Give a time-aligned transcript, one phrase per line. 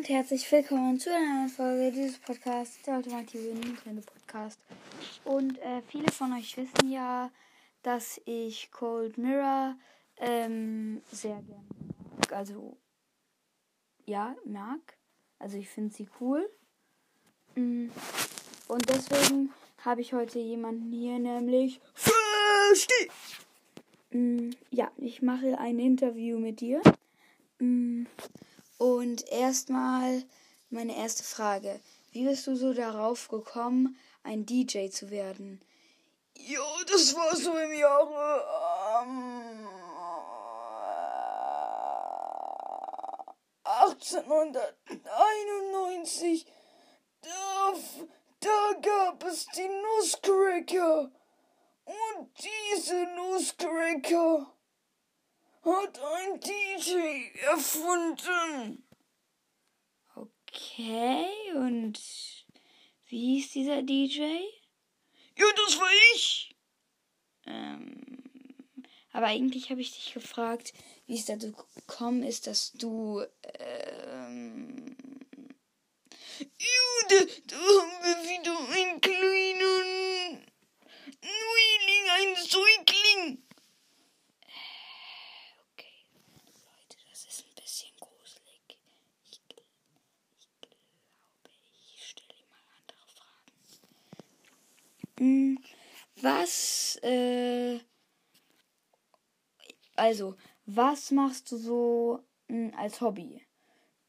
[0.00, 4.58] und herzlich willkommen zu einer neuen Folge dieses Podcasts, der ultimative Nintendo Podcast.
[5.24, 7.30] Und äh, viele von euch wissen ja,
[7.82, 9.76] dass ich Cold Mirror
[10.16, 11.66] ähm, sehr gerne
[12.16, 12.32] mag.
[12.32, 12.78] Also,
[14.06, 14.80] ja, mag.
[15.38, 16.48] Also, ich finde sie cool.
[17.54, 17.88] Mm,
[18.68, 19.52] und deswegen
[19.84, 23.10] habe ich heute jemanden hier, nämlich Versteh!
[24.12, 26.80] Mm, ja, ich mache ein Interview mit dir.
[28.80, 30.24] Und erstmal
[30.70, 31.78] meine erste Frage.
[32.12, 35.60] Wie bist du so darauf gekommen, ein DJ zu werden?
[36.34, 38.42] Ja, das war so im Jahre
[39.02, 39.68] ähm,
[43.64, 46.46] 1891.
[47.20, 47.74] Da,
[48.40, 51.12] da gab es die Nusscracker.
[51.84, 54.50] Und diese Nusscracker
[55.66, 56.59] hat ein DJ
[57.50, 58.86] erfunden.
[60.14, 61.98] Okay, und
[63.06, 64.20] wie hieß dieser DJ?
[65.36, 66.56] Ja, das war ich.
[67.46, 68.22] Ähm,
[69.12, 70.72] aber eigentlich habe ich dich gefragt,
[71.06, 73.24] wie es dazu gekommen ist, dass du.
[73.58, 74.96] Ähm,
[76.40, 80.46] ja, da, haben wir wieder einen kleinen
[81.22, 83.42] Neuling, ein Säugling.
[85.72, 86.04] Okay,
[86.64, 88.62] Leute, das ist ein bisschen gruselig.
[89.30, 89.40] Ich,
[90.48, 90.80] ich glaube,
[91.94, 93.52] ich stelle ihm mal andere Fragen.
[95.00, 95.09] Hm,
[96.22, 97.78] was, äh,
[99.96, 103.46] also, was machst du so mh, als Hobby?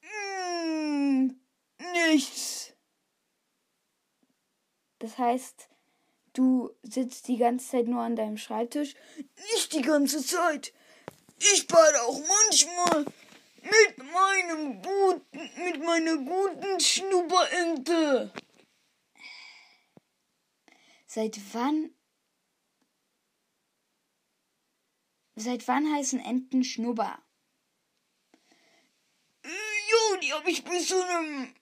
[0.00, 1.40] Hm,
[1.92, 2.72] nichts.
[4.98, 5.68] Das heißt,
[6.32, 8.94] du sitzt die ganze Zeit nur an deinem Schreibtisch?
[9.52, 10.72] Nicht die ganze Zeit.
[11.38, 13.04] Ich bade auch manchmal
[13.62, 18.32] mit meinem guten, mit meiner guten Schnupperente.
[21.16, 21.94] Seit wann?
[25.34, 27.18] Seit wann heißen Enten Schnubber?
[29.42, 31.54] Jo, die habe ich bei so einem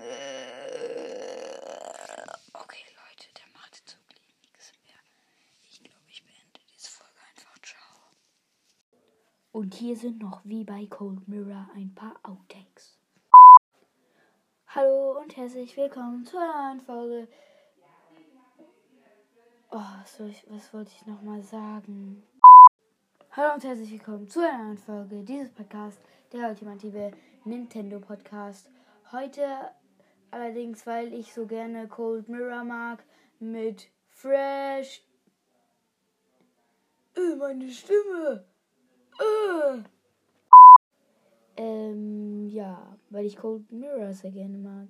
[0.00, 0.52] äh,
[2.52, 5.00] Okay, Leute, der macht jetzt wirklich nichts mehr.
[5.70, 7.58] Ich glaube, ich beende diese Folge einfach.
[7.62, 7.80] Ciao.
[9.52, 12.98] Und hier sind noch wie bei Cold Mirror ein paar Outtakes.
[14.68, 17.28] Hallo und herzlich willkommen zu einer neuen Folge.
[19.70, 22.22] Oh, ich, was wollte ich nochmal sagen?
[23.32, 26.00] Hallo und herzlich willkommen zu einer neuen Folge dieses Podcasts,
[26.32, 27.12] der ultimative
[27.44, 28.70] Nintendo Podcast.
[29.12, 29.70] Heute
[30.30, 33.04] allerdings, weil ich so gerne Cold Mirror mag,
[33.38, 35.02] mit Fresh.
[37.16, 38.46] äh, meine Stimme.
[39.18, 39.82] Äh.
[41.56, 44.88] Ähm, ja, weil ich Cold Mirror sehr gerne mag.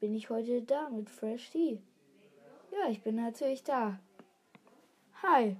[0.00, 1.80] Bin ich heute da mit Fresh D?
[2.70, 4.00] Ja, ich bin natürlich da.
[5.22, 5.56] Hi.